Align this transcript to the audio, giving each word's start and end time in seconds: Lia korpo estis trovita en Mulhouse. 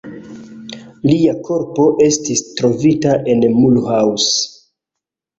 Lia 1.09 1.33
korpo 1.49 1.83
estis 2.05 2.41
trovita 2.59 3.11
en 3.33 3.43
Mulhouse. 3.59 4.33